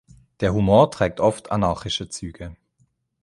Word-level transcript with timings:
Der 0.39 0.51
Humor 0.55 0.89
trägt 0.89 1.19
oft 1.19 1.51
anarchische 1.51 2.09
Züge. 2.09 2.55